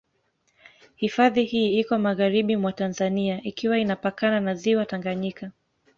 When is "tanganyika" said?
4.85-5.51